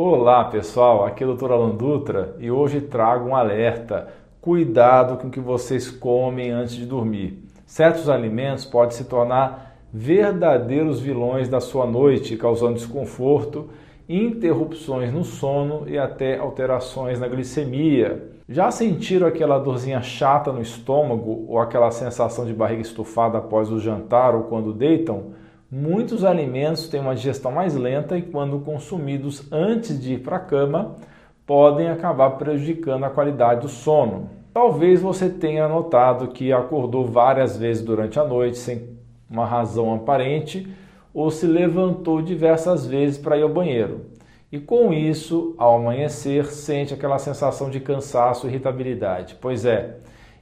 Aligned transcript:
Olá 0.00 0.44
pessoal, 0.44 1.04
aqui 1.04 1.24
é 1.24 1.26
o 1.26 1.34
Dr. 1.34 1.50
Alan 1.50 1.74
Dutra 1.74 2.36
e 2.38 2.52
hoje 2.52 2.80
trago 2.80 3.30
um 3.30 3.34
alerta. 3.34 4.06
Cuidado 4.40 5.16
com 5.16 5.26
o 5.26 5.30
que 5.30 5.40
vocês 5.40 5.90
comem 5.90 6.52
antes 6.52 6.76
de 6.76 6.86
dormir. 6.86 7.42
Certos 7.66 8.08
alimentos 8.08 8.64
podem 8.64 8.96
se 8.96 9.06
tornar 9.06 9.76
verdadeiros 9.92 11.00
vilões 11.00 11.48
da 11.48 11.58
sua 11.58 11.84
noite, 11.84 12.36
causando 12.36 12.74
desconforto, 12.74 13.70
interrupções 14.08 15.12
no 15.12 15.24
sono 15.24 15.82
e 15.88 15.98
até 15.98 16.38
alterações 16.38 17.18
na 17.18 17.26
glicemia. 17.26 18.30
Já 18.48 18.70
sentiram 18.70 19.26
aquela 19.26 19.58
dorzinha 19.58 20.00
chata 20.00 20.52
no 20.52 20.62
estômago 20.62 21.44
ou 21.48 21.58
aquela 21.58 21.90
sensação 21.90 22.46
de 22.46 22.52
barriga 22.52 22.82
estufada 22.82 23.38
após 23.38 23.68
o 23.68 23.80
jantar 23.80 24.36
ou 24.36 24.44
quando 24.44 24.72
deitam? 24.72 25.32
Muitos 25.70 26.24
alimentos 26.24 26.88
têm 26.88 26.98
uma 26.98 27.14
digestão 27.14 27.52
mais 27.52 27.76
lenta 27.76 28.16
e, 28.16 28.22
quando 28.22 28.58
consumidos 28.60 29.46
antes 29.52 30.00
de 30.00 30.14
ir 30.14 30.20
para 30.20 30.36
a 30.36 30.40
cama, 30.40 30.96
podem 31.44 31.90
acabar 31.90 32.30
prejudicando 32.30 33.04
a 33.04 33.10
qualidade 33.10 33.60
do 33.60 33.68
sono. 33.68 34.30
Talvez 34.54 35.02
você 35.02 35.28
tenha 35.28 35.68
notado 35.68 36.28
que 36.28 36.54
acordou 36.54 37.04
várias 37.04 37.58
vezes 37.58 37.82
durante 37.82 38.18
a 38.18 38.24
noite 38.24 38.56
sem 38.56 38.96
uma 39.30 39.44
razão 39.44 39.94
aparente 39.94 40.66
ou 41.12 41.30
se 41.30 41.46
levantou 41.46 42.22
diversas 42.22 42.86
vezes 42.86 43.18
para 43.18 43.36
ir 43.36 43.42
ao 43.42 43.48
banheiro. 43.50 44.06
E 44.50 44.58
com 44.58 44.90
isso, 44.90 45.54
ao 45.58 45.76
amanhecer, 45.76 46.46
sente 46.46 46.94
aquela 46.94 47.18
sensação 47.18 47.68
de 47.68 47.78
cansaço 47.78 48.46
e 48.46 48.48
irritabilidade. 48.48 49.36
Pois 49.38 49.66
é, 49.66 49.98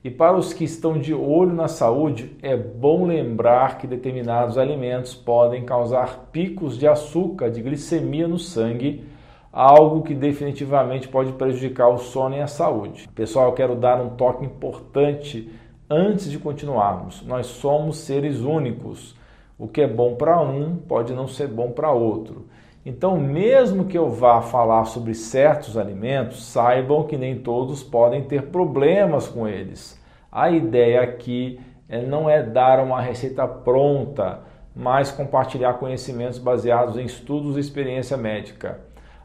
e 0.06 0.10
para 0.10 0.36
os 0.36 0.52
que 0.52 0.62
estão 0.62 0.96
de 0.96 1.12
olho 1.12 1.52
na 1.52 1.66
saúde, 1.66 2.36
é 2.40 2.56
bom 2.56 3.04
lembrar 3.04 3.76
que 3.76 3.88
determinados 3.88 4.56
alimentos 4.56 5.16
podem 5.16 5.64
causar 5.64 6.28
picos 6.30 6.78
de 6.78 6.86
açúcar, 6.86 7.50
de 7.50 7.60
glicemia 7.60 8.28
no 8.28 8.38
sangue, 8.38 9.04
algo 9.52 10.02
que 10.04 10.14
definitivamente 10.14 11.08
pode 11.08 11.32
prejudicar 11.32 11.88
o 11.88 11.98
sono 11.98 12.36
e 12.36 12.40
a 12.40 12.46
saúde. 12.46 13.08
Pessoal, 13.16 13.46
eu 13.46 13.52
quero 13.54 13.74
dar 13.74 14.00
um 14.00 14.10
toque 14.10 14.44
importante 14.44 15.50
antes 15.90 16.30
de 16.30 16.38
continuarmos. 16.38 17.26
Nós 17.26 17.46
somos 17.46 17.96
seres 17.96 18.38
únicos. 18.42 19.16
O 19.58 19.66
que 19.66 19.80
é 19.80 19.88
bom 19.88 20.14
para 20.14 20.40
um 20.40 20.76
pode 20.76 21.12
não 21.14 21.26
ser 21.26 21.48
bom 21.48 21.72
para 21.72 21.90
outro. 21.90 22.46
Então, 22.88 23.18
mesmo 23.18 23.86
que 23.86 23.98
eu 23.98 24.08
vá 24.08 24.40
falar 24.40 24.84
sobre 24.84 25.12
certos 25.12 25.76
alimentos, 25.76 26.44
saibam 26.44 27.02
que 27.02 27.16
nem 27.16 27.36
todos 27.36 27.82
podem 27.82 28.22
ter 28.22 28.42
problemas 28.42 29.26
com 29.26 29.48
eles. 29.48 30.00
A 30.30 30.52
ideia 30.52 31.02
aqui 31.02 31.58
é, 31.88 32.00
não 32.00 32.30
é 32.30 32.44
dar 32.44 32.78
uma 32.78 33.00
receita 33.00 33.44
pronta, 33.44 34.38
mas 34.72 35.10
compartilhar 35.10 35.74
conhecimentos 35.74 36.38
baseados 36.38 36.96
em 36.96 37.04
estudos 37.04 37.56
e 37.56 37.60
experiência 37.60 38.16
médica. 38.16 38.78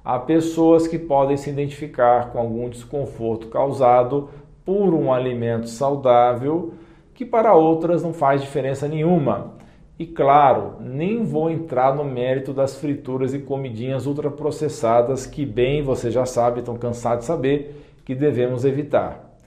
Há 0.03 0.17
pessoas 0.17 0.87
que 0.87 0.97
podem 0.97 1.37
se 1.37 1.51
identificar 1.51 2.31
com 2.31 2.39
algum 2.39 2.67
desconforto 2.67 3.45
causado 3.49 4.29
por 4.65 4.91
um 4.91 5.13
alimento 5.13 5.69
saudável 5.69 6.73
que 7.13 7.23
para 7.23 7.53
outras 7.53 8.01
não 8.01 8.11
faz 8.11 8.41
diferença 8.41 8.87
nenhuma. 8.87 9.60
E 10.01 10.05
claro, 10.07 10.77
nem 10.79 11.23
vou 11.23 11.47
entrar 11.51 11.95
no 11.95 12.03
mérito 12.03 12.53
das 12.53 12.75
frituras 12.75 13.35
e 13.35 13.39
comidinhas 13.39 14.07
ultraprocessadas 14.07 15.27
que 15.27 15.45
bem 15.45 15.83
você 15.83 16.09
já 16.09 16.25
sabe, 16.25 16.61
estão 16.61 16.75
cansados 16.75 17.19
de 17.19 17.25
saber, 17.25 17.75
que 18.03 18.15
devemos 18.15 18.65
evitar. 18.65 19.37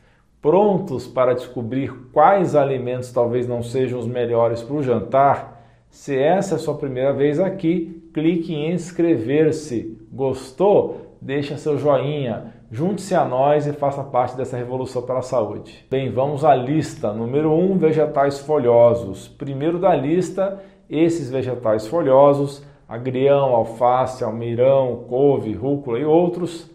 Prontos 0.40 1.08
para 1.08 1.34
descobrir 1.34 1.92
quais 2.12 2.54
alimentos 2.54 3.10
talvez 3.10 3.48
não 3.48 3.64
sejam 3.64 3.98
os 3.98 4.06
melhores 4.06 4.62
para 4.62 4.76
o 4.76 4.82
jantar? 4.84 5.60
Se 5.90 6.16
essa 6.16 6.54
é 6.54 6.56
a 6.56 6.60
sua 6.60 6.76
primeira 6.76 7.12
vez 7.12 7.40
aqui, 7.40 8.08
clique 8.14 8.54
em 8.54 8.74
inscrever-se. 8.74 9.98
Gostou? 10.12 11.16
Deixa 11.20 11.56
seu 11.56 11.76
joinha, 11.76 12.53
junte-se 12.70 13.14
a 13.14 13.24
nós 13.24 13.66
e 13.66 13.72
faça 13.72 14.02
parte 14.02 14.36
dessa 14.36 14.56
revolução 14.56 15.02
pela 15.02 15.22
saúde. 15.22 15.86
Bem, 15.90 16.10
vamos 16.10 16.44
à 16.44 16.54
lista. 16.54 17.12
Número 17.12 17.50
1, 17.52 17.72
um, 17.72 17.78
vegetais 17.78 18.38
folhosos. 18.40 19.28
Primeiro 19.28 19.78
da 19.78 19.94
lista, 19.94 20.60
esses 20.88 21.30
vegetais 21.30 21.86
folhosos, 21.86 22.64
agrião, 22.88 23.54
alface, 23.54 24.24
almeirão, 24.24 25.04
couve, 25.08 25.52
rúcula 25.52 25.98
e 25.98 26.04
outros. 26.04 26.70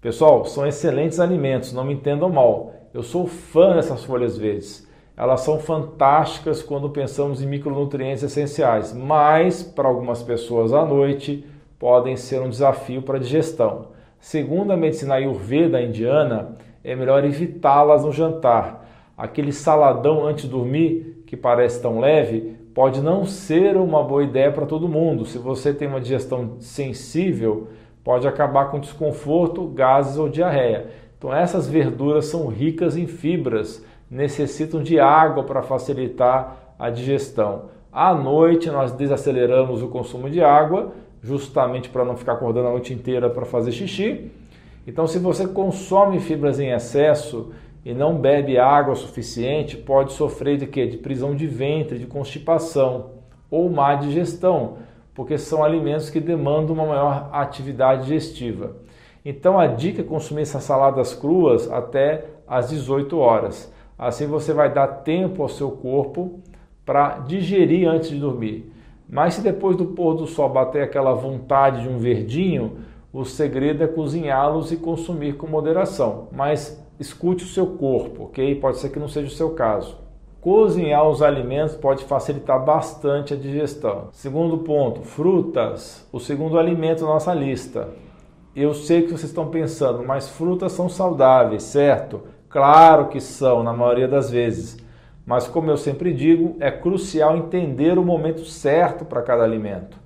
Pessoal, 0.00 0.44
são 0.44 0.66
excelentes 0.66 1.18
alimentos, 1.18 1.72
não 1.72 1.84
me 1.84 1.94
entendam 1.94 2.28
mal. 2.28 2.72
Eu 2.92 3.02
sou 3.02 3.26
fã 3.26 3.74
dessas 3.74 4.04
folhas 4.04 4.36
verdes. 4.36 4.86
Elas 5.16 5.42
são 5.42 5.58
fantásticas 5.58 6.62
quando 6.62 6.90
pensamos 6.90 7.40
em 7.40 7.46
micronutrientes 7.46 8.22
essenciais, 8.24 8.92
mas 8.92 9.62
para 9.62 9.88
algumas 9.88 10.22
pessoas 10.22 10.72
à 10.72 10.84
noite 10.84 11.46
podem 11.78 12.16
ser 12.16 12.40
um 12.42 12.48
desafio 12.48 13.00
para 13.02 13.16
a 13.16 13.20
digestão. 13.20 13.93
Segundo 14.24 14.72
a 14.72 14.76
medicina 14.76 15.16
ayurveda 15.16 15.82
indiana, 15.82 16.54
é 16.82 16.96
melhor 16.96 17.26
evitá-las 17.26 18.06
no 18.06 18.10
jantar. 18.10 18.88
Aquele 19.18 19.52
saladão 19.52 20.26
antes 20.26 20.44
de 20.46 20.50
dormir, 20.50 21.22
que 21.26 21.36
parece 21.36 21.82
tão 21.82 22.00
leve, 22.00 22.56
pode 22.74 23.02
não 23.02 23.26
ser 23.26 23.76
uma 23.76 24.02
boa 24.02 24.24
ideia 24.24 24.50
para 24.50 24.64
todo 24.64 24.88
mundo. 24.88 25.26
Se 25.26 25.36
você 25.36 25.74
tem 25.74 25.86
uma 25.86 26.00
digestão 26.00 26.56
sensível, 26.58 27.68
pode 28.02 28.26
acabar 28.26 28.70
com 28.70 28.80
desconforto, 28.80 29.66
gases 29.66 30.16
ou 30.16 30.26
diarreia. 30.26 30.86
Então, 31.18 31.30
essas 31.30 31.68
verduras 31.68 32.24
são 32.24 32.46
ricas 32.46 32.96
em 32.96 33.06
fibras, 33.06 33.84
necessitam 34.10 34.82
de 34.82 34.98
água 34.98 35.44
para 35.44 35.60
facilitar 35.60 36.74
a 36.78 36.88
digestão. 36.88 37.66
À 37.92 38.14
noite, 38.14 38.70
nós 38.70 38.90
desaceleramos 38.90 39.82
o 39.82 39.88
consumo 39.88 40.30
de 40.30 40.42
água 40.42 40.94
justamente 41.24 41.88
para 41.88 42.04
não 42.04 42.16
ficar 42.16 42.34
acordando 42.34 42.68
a 42.68 42.70
noite 42.72 42.92
inteira 42.92 43.30
para 43.30 43.46
fazer 43.46 43.72
xixi. 43.72 44.30
Então, 44.86 45.06
se 45.06 45.18
você 45.18 45.48
consome 45.48 46.20
fibras 46.20 46.60
em 46.60 46.70
excesso 46.70 47.50
e 47.82 47.94
não 47.94 48.18
bebe 48.18 48.58
água 48.58 48.94
suficiente, 48.94 49.76
pode 49.76 50.12
sofrer 50.12 50.58
de 50.58 50.66
quê? 50.66 50.86
De 50.86 50.98
prisão 50.98 51.34
de 51.34 51.46
ventre, 51.46 51.98
de 51.98 52.06
constipação 52.06 53.12
ou 53.50 53.70
má 53.70 53.94
digestão, 53.94 54.76
porque 55.14 55.38
são 55.38 55.64
alimentos 55.64 56.10
que 56.10 56.20
demandam 56.20 56.74
uma 56.74 56.86
maior 56.86 57.30
atividade 57.32 58.02
digestiva. 58.02 58.76
Então, 59.24 59.58
a 59.58 59.66
dica 59.66 60.02
é 60.02 60.04
consumir 60.04 60.42
essas 60.42 60.64
saladas 60.64 61.14
cruas 61.14 61.70
até 61.72 62.26
às 62.46 62.68
18 62.68 63.16
horas. 63.16 63.72
Assim 63.98 64.26
você 64.26 64.52
vai 64.52 64.70
dar 64.70 64.88
tempo 64.88 65.42
ao 65.42 65.48
seu 65.48 65.70
corpo 65.70 66.40
para 66.84 67.20
digerir 67.20 67.88
antes 67.88 68.10
de 68.10 68.18
dormir. 68.18 68.73
Mas 69.08 69.34
se 69.34 69.40
depois 69.40 69.76
do 69.76 69.86
pôr 69.86 70.14
do 70.14 70.26
sol 70.26 70.48
bater 70.48 70.82
aquela 70.82 71.14
vontade 71.14 71.82
de 71.82 71.88
um 71.88 71.98
verdinho, 71.98 72.78
o 73.12 73.24
segredo 73.24 73.84
é 73.84 73.86
cozinhá-los 73.86 74.72
e 74.72 74.76
consumir 74.76 75.36
com 75.36 75.46
moderação. 75.46 76.28
Mas 76.32 76.82
escute 76.98 77.44
o 77.44 77.48
seu 77.48 77.66
corpo, 77.66 78.24
ok? 78.24 78.54
Pode 78.56 78.78
ser 78.78 78.88
que 78.88 78.98
não 78.98 79.08
seja 79.08 79.28
o 79.28 79.36
seu 79.36 79.50
caso. 79.50 79.98
Cozinhar 80.40 81.08
os 81.08 81.22
alimentos 81.22 81.74
pode 81.74 82.04
facilitar 82.04 82.62
bastante 82.62 83.32
a 83.32 83.36
digestão. 83.36 84.08
Segundo 84.12 84.58
ponto, 84.58 85.02
frutas. 85.02 86.06
O 86.12 86.20
segundo 86.20 86.58
alimento 86.58 87.00
da 87.00 87.06
nossa 87.06 87.32
lista. 87.32 87.88
Eu 88.54 88.74
sei 88.74 89.02
que 89.02 89.08
vocês 89.08 89.30
estão 89.30 89.48
pensando, 89.48 90.04
mas 90.04 90.28
frutas 90.28 90.72
são 90.72 90.88
saudáveis, 90.88 91.62
certo? 91.62 92.20
Claro 92.48 93.08
que 93.08 93.20
são, 93.20 93.62
na 93.62 93.72
maioria 93.72 94.06
das 94.06 94.30
vezes. 94.30 94.76
Mas, 95.26 95.48
como 95.48 95.70
eu 95.70 95.76
sempre 95.76 96.12
digo, 96.12 96.56
é 96.60 96.70
crucial 96.70 97.36
entender 97.36 97.98
o 97.98 98.04
momento 98.04 98.44
certo 98.44 99.04
para 99.04 99.22
cada 99.22 99.42
alimento. 99.42 99.98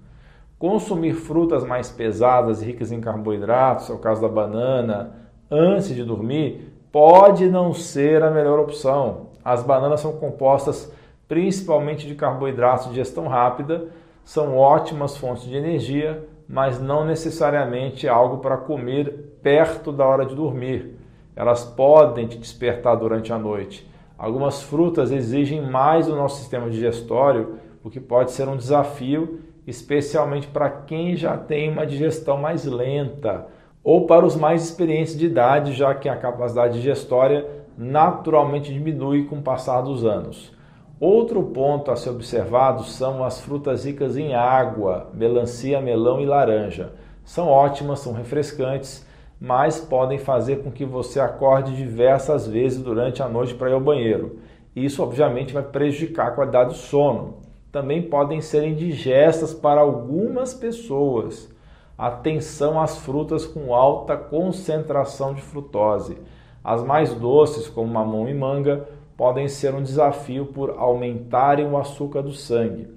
Consumir 0.59 1.15
frutas 1.15 1.65
mais 1.65 1.91
pesadas 1.91 2.62
ricas 2.62 2.93
em 2.93 3.01
carboidratos, 3.01 3.91
é 3.91 3.93
o 3.93 3.99
caso 3.99 4.21
da 4.21 4.28
banana, 4.28 5.15
antes 5.51 5.89
de 5.89 6.05
dormir, 6.05 6.73
pode 6.93 7.49
não 7.49 7.73
ser 7.73 8.23
a 8.23 8.31
melhor 8.31 8.61
opção. 8.61 9.28
As 9.45 9.62
bananas 9.62 10.01
são 10.01 10.12
compostas 10.12 10.93
principalmente 11.27 12.07
de 12.07 12.15
carboidratos 12.15 12.87
de 12.87 12.91
digestão 12.91 13.27
rápida, 13.27 13.89
são 14.25 14.57
ótimas 14.57 15.17
fontes 15.17 15.45
de 15.45 15.57
energia, 15.57 16.27
mas 16.49 16.81
não 16.81 17.05
necessariamente 17.05 18.09
algo 18.09 18.39
para 18.39 18.57
comer 18.57 19.39
perto 19.42 19.92
da 19.92 20.07
hora 20.07 20.25
de 20.25 20.34
dormir. 20.34 20.97
Elas 21.37 21.65
podem 21.65 22.27
te 22.27 22.39
despertar 22.39 22.97
durante 22.97 23.33
a 23.33 23.39
noite 23.39 23.89
Algumas 24.18 24.60
frutas 24.60 25.12
exigem 25.12 25.62
mais 25.62 26.09
do 26.09 26.16
nosso 26.16 26.38
sistema 26.38 26.68
digestório, 26.68 27.54
o 27.84 27.88
que 27.88 28.00
pode 28.00 28.32
ser 28.32 28.48
um 28.48 28.56
desafio, 28.56 29.41
especialmente 29.65 30.48
para 30.48 30.68
quem 30.68 31.15
já 31.15 31.36
tem 31.36 31.70
uma 31.70 31.86
digestão 31.86 32.36
mais 32.36 32.65
lenta 32.65 33.47
ou 33.84 34.06
para 34.06 34.26
os 34.26 34.34
mais 34.34 34.65
experientes 34.65 35.16
de 35.16 35.26
idade, 35.26 35.72
já 35.72 35.94
que 35.94 36.09
a 36.09 36.16
capacidade 36.16 36.74
digestória 36.74 37.47
naturalmente 37.76 38.74
diminui 38.74 39.24
com 39.24 39.36
o 39.36 39.42
passar 39.42 39.82
dos 39.82 40.04
anos. 40.04 40.53
Outro 40.98 41.41
ponto 41.44 41.92
a 41.92 41.97
ser 41.97 42.10
observado 42.10 42.82
são 42.82 43.22
as 43.22 43.41
frutas 43.41 43.84
ricas 43.84 44.16
em 44.16 44.34
água, 44.34 45.10
melancia, 45.15 45.80
melão 45.80 46.20
e 46.20 46.26
laranja. 46.26 46.92
São 47.24 47.47
ótimas, 47.47 48.00
são 48.00 48.12
refrescantes 48.12 49.06
mas 49.41 49.81
podem 49.81 50.19
fazer 50.19 50.63
com 50.63 50.71
que 50.71 50.85
você 50.85 51.21
acorde 51.21 51.77
diversas 51.77 52.47
vezes 52.47 52.83
durante 52.83 53.23
a 53.23 53.29
noite 53.29 53.55
para 53.55 53.71
ir 53.71 53.75
ao 53.75 53.81
banheiro. 53.81 54.39
Isso, 54.75 55.03
obviamente, 55.03 55.53
vai 55.53 55.63
prejudicar 55.63 56.29
a 56.29 56.31
qualidade 56.33 56.71
do 56.71 56.77
sono. 56.77 57.39
Também 57.71 58.03
podem 58.03 58.41
ser 58.41 58.65
indigestas 58.65 59.55
para 59.55 59.81
algumas 59.81 60.55
pessoas. 60.55 61.53
Atenção 61.97 62.81
às 62.81 62.99
frutas 62.99 63.45
com 63.45 63.75
alta 63.75 64.17
concentração 64.17 65.35
de 65.35 65.43
frutose. 65.43 66.19
As 66.63 66.83
mais 66.83 67.15
doces, 67.15 67.69
como 67.69 67.93
mamão 67.93 68.29
e 68.29 68.35
manga, 68.35 68.89
podem 69.17 69.49
ser 69.49 69.75
um 69.75 69.83
desafio 69.83 70.47
por 70.47 70.71
aumentarem 70.79 71.67
o 71.67 71.77
açúcar 71.77 72.23
do 72.23 72.33
sangue. 72.33 72.89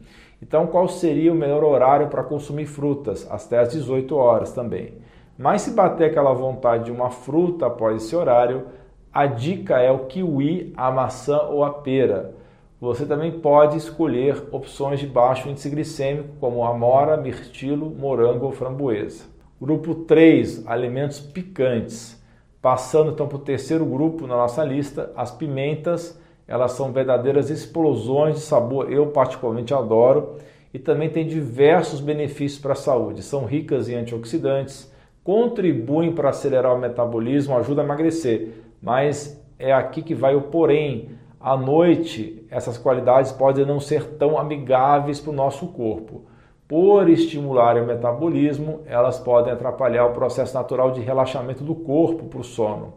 Então, 0.42 0.68
qual 0.68 0.88
seria 0.88 1.32
o 1.32 1.36
melhor 1.36 1.64
horário 1.64 2.08
para 2.08 2.24
consumir 2.24 2.66
frutas? 2.66 3.28
Até 3.30 3.60
às 3.60 3.72
18 3.72 4.16
horas 4.16 4.52
também. 4.52 4.94
Mas 5.42 5.64
se 5.64 5.72
bater 5.72 6.12
aquela 6.12 6.34
vontade 6.34 6.86
de 6.86 6.92
uma 6.92 7.10
fruta 7.10 7.66
após 7.66 8.04
esse 8.04 8.16
horário, 8.16 8.68
a 9.12 9.26
dica 9.26 9.80
é 9.80 9.92
o 9.92 10.06
kiwi, 10.06 10.72
a 10.78 10.92
maçã 10.92 11.40
ou 11.50 11.64
a 11.64 11.72
pera. 11.72 12.36
Você 12.80 13.08
também 13.08 13.32
pode 13.32 13.76
escolher 13.76 14.50
opções 14.52 15.00
de 15.00 15.08
baixo 15.08 15.50
índice 15.50 15.68
glicêmico, 15.68 16.30
como 16.40 16.64
amora, 16.64 17.18
mirtilo, 17.18 17.90
morango 17.90 18.46
ou 18.46 18.52
framboesa. 18.52 19.24
Grupo 19.60 19.96
3, 19.96 20.68
alimentos 20.68 21.20
picantes. 21.20 22.22
Passando 22.62 23.10
então 23.10 23.28
para 23.28 23.38
o 23.38 23.42
terceiro 23.42 23.84
grupo 23.84 24.28
na 24.28 24.36
nossa 24.36 24.64
lista, 24.64 25.12
as 25.16 25.32
pimentas, 25.32 26.22
elas 26.48 26.74
são 26.74 26.92
verdadeiras 26.92 27.50
explosões 27.50 28.36
de 28.36 28.42
sabor, 28.42 28.92
eu 28.92 29.08
particularmente 29.08 29.74
adoro, 29.74 30.36
e 30.72 30.78
também 30.78 31.10
tem 31.10 31.26
diversos 31.26 32.00
benefícios 32.00 32.62
para 32.62 32.74
a 32.74 32.76
saúde. 32.76 33.24
São 33.24 33.46
ricas 33.46 33.90
em 33.90 33.96
antioxidantes, 33.96 34.91
contribuem 35.24 36.14
para 36.14 36.30
acelerar 36.30 36.76
o 36.76 36.80
metabolismo, 36.80 37.58
ajudam 37.58 37.84
a 37.84 37.88
emagrecer, 37.88 38.50
mas 38.82 39.42
é 39.58 39.72
aqui 39.72 40.02
que 40.02 40.16
vai 40.16 40.36
o 40.36 40.44
porém. 40.44 41.10
À 41.40 41.58
noite, 41.58 42.46
essas 42.50 42.78
qualidades 42.78 43.32
podem 43.32 43.66
não 43.66 43.80
ser 43.80 44.04
tão 44.18 44.38
amigáveis 44.38 45.20
para 45.20 45.32
o 45.32 45.36
nosso 45.36 45.68
corpo 45.68 46.24
por 46.72 47.10
estimularem 47.10 47.84
o 47.84 47.86
metabolismo, 47.86 48.80
elas 48.86 49.20
podem 49.20 49.52
atrapalhar 49.52 50.06
o 50.06 50.14
processo 50.14 50.54
natural 50.54 50.92
de 50.92 51.02
relaxamento 51.02 51.66
do 51.66 51.76
corpo 51.76 52.28
para 52.28 52.40
o 52.40 52.46
sono. 52.46 52.94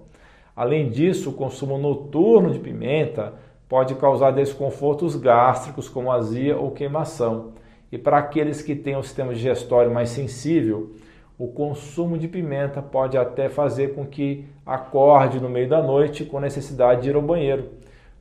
Além 0.55 0.91
disso, 0.91 1.31
o 1.31 1.33
consumo 1.33 1.77
noturno 1.77 2.53
de 2.53 2.61
pimenta 2.61 3.33
pode 3.69 3.97
causar 3.97 4.31
desconfortos 4.31 5.17
gástricos, 5.17 5.89
como 5.89 6.13
azia 6.13 6.57
ou 6.57 6.71
queimação. 6.71 7.55
E 7.91 7.99
para 7.99 8.19
aqueles 8.19 8.63
que 8.63 8.77
têm 8.77 8.95
o 8.95 9.03
sistema 9.03 9.35
digestório 9.35 9.93
mais 9.93 10.11
sensível, 10.11 10.93
o 11.39 11.49
consumo 11.49 12.17
de 12.17 12.29
pimenta 12.29 12.81
pode 12.81 13.19
até 13.19 13.49
fazer 13.49 13.95
com 13.95 14.07
que 14.07 14.45
acorde 14.65 15.41
no 15.41 15.49
meio 15.49 15.69
da 15.69 15.83
noite 15.83 16.25
com 16.25 16.39
necessidade 16.39 17.03
de 17.03 17.11
ir 17.11 17.17
ao 17.17 17.23
banheiro. 17.23 17.71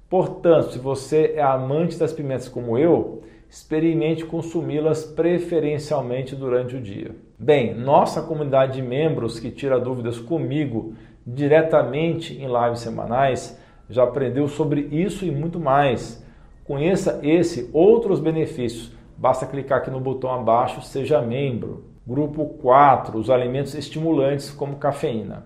Portanto, 0.10 0.71
se 0.71 0.80
você 0.80 1.33
é 1.36 1.42
amante 1.42 1.98
das 1.98 2.12
pimentas 2.12 2.50
como 2.50 2.77
eu, 2.77 3.21
experimente 3.50 4.25
consumi-las 4.25 5.06
preferencialmente 5.06 6.36
durante 6.36 6.75
o 6.75 6.81
dia. 6.81 7.15
Bem, 7.38 7.75
nossa 7.75 8.21
comunidade 8.21 8.74
de 8.74 8.81
membros 8.81 9.39
que 9.39 9.51
tira 9.51 9.80
dúvidas 9.80 10.18
comigo 10.18 10.94
diretamente 11.25 12.33
em 12.33 12.48
lives 12.48 12.80
semanais 12.80 13.60
já 13.89 14.04
aprendeu 14.04 14.48
sobre 14.48 14.81
isso 14.92 15.24
e 15.25 15.31
muito 15.31 15.60
mais. 15.60 16.25
Conheça 16.63 17.19
esse 17.21 17.69
outros 17.74 18.19
benefícios. 18.19 18.92
Basta 19.15 19.45
clicar 19.45 19.80
aqui 19.80 19.92
no 19.92 20.00
botão 20.00 20.33
abaixo, 20.33 20.81
seja 20.81 21.21
membro. 21.21 21.93
Grupo 22.05 22.45
4, 22.61 23.17
os 23.17 23.29
alimentos 23.29 23.73
estimulantes 23.75 24.51
como 24.51 24.75
cafeína. 24.75 25.45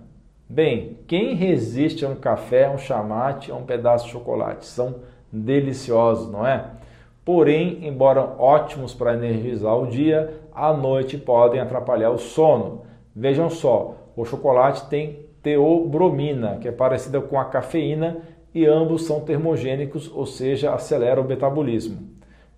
Bem, 0.50 0.98
quem 1.06 1.36
resiste 1.36 2.04
a 2.04 2.10
um 2.10 2.16
café, 2.16 2.66
a 2.66 2.72
um 2.72 2.80
chamate, 2.80 3.52
a 3.52 3.56
um 3.56 3.62
pedaço 3.62 4.06
de 4.06 4.12
chocolate? 4.12 4.66
São 4.66 4.96
deliciosos, 5.32 6.32
não 6.32 6.48
é? 6.48 6.66
Porém, 7.24 7.86
embora 7.86 8.34
ótimos 8.40 8.92
para 8.92 9.14
energizar 9.14 9.78
o 9.78 9.86
dia, 9.86 10.34
à 10.52 10.74
noite 10.74 11.16
podem 11.16 11.60
atrapalhar 11.60 12.10
o 12.10 12.18
sono. 12.18 12.82
Vejam 13.16 13.52
só, 13.52 13.94
o 14.16 14.26
chocolate 14.26 14.90
tem 14.90 15.28
teobromina, 15.44 16.58
que 16.58 16.68
é 16.68 16.72
parecida 16.72 17.22
com 17.22 17.40
a 17.40 17.46
cafeína, 17.46 18.18
e 18.52 18.66
ambos 18.66 19.06
são 19.06 19.20
termogênicos, 19.20 20.12
ou 20.12 20.26
seja, 20.26 20.74
acelera 20.74 21.22
o 21.22 21.28
metabolismo. 21.28 22.00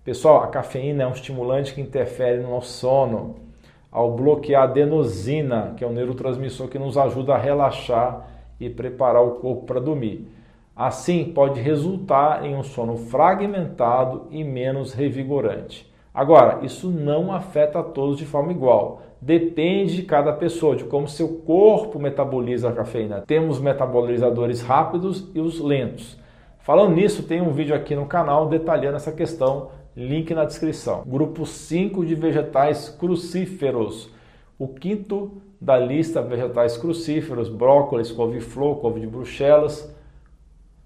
Pessoal, 0.02 0.42
a 0.42 0.46
cafeína 0.46 1.02
é 1.02 1.06
um 1.06 1.12
estimulante 1.12 1.74
que 1.74 1.82
interfere 1.82 2.40
no 2.40 2.48
nosso 2.48 2.70
sono 2.70 3.49
ao 3.90 4.12
bloquear 4.12 4.62
a 4.62 4.64
adenosina, 4.64 5.74
que 5.76 5.84
é 5.84 5.86
um 5.86 5.92
neurotransmissor 5.92 6.68
que 6.68 6.78
nos 6.78 6.96
ajuda 6.96 7.34
a 7.34 7.38
relaxar 7.38 8.28
e 8.58 8.70
preparar 8.70 9.22
o 9.22 9.32
corpo 9.32 9.66
para 9.66 9.80
dormir. 9.80 10.28
Assim, 10.76 11.24
pode 11.24 11.60
resultar 11.60 12.44
em 12.44 12.54
um 12.54 12.62
sono 12.62 12.96
fragmentado 12.96 14.28
e 14.30 14.44
menos 14.44 14.92
revigorante. 14.92 15.90
Agora, 16.12 16.60
isso 16.62 16.90
não 16.90 17.32
afeta 17.32 17.80
a 17.80 17.82
todos 17.82 18.18
de 18.18 18.24
forma 18.24 18.52
igual. 18.52 19.02
Depende 19.20 19.96
de 19.96 20.02
cada 20.02 20.32
pessoa, 20.32 20.74
de 20.74 20.84
como 20.84 21.06
seu 21.06 21.40
corpo 21.46 21.98
metaboliza 21.98 22.68
a 22.68 22.72
cafeína. 22.72 23.22
Temos 23.26 23.60
metabolizadores 23.60 24.62
rápidos 24.62 25.30
e 25.34 25.40
os 25.40 25.60
lentos. 25.60 26.18
Falando 26.58 26.94
nisso, 26.94 27.22
tem 27.22 27.40
um 27.40 27.52
vídeo 27.52 27.74
aqui 27.74 27.94
no 27.94 28.06
canal 28.06 28.48
detalhando 28.48 28.96
essa 28.96 29.12
questão, 29.12 29.68
link 29.96 30.34
na 30.34 30.44
descrição. 30.44 31.02
Grupo 31.06 31.44
5 31.44 32.04
de 32.04 32.14
vegetais 32.14 32.88
crucíferos. 32.88 34.10
O 34.58 34.68
quinto 34.68 35.42
da 35.60 35.78
lista 35.78 36.22
vegetais 36.22 36.76
crucíferos, 36.76 37.48
brócolis, 37.48 38.10
couve-flor, 38.10 38.76
couve 38.76 39.00
de 39.00 39.06
bruxelas, 39.06 39.94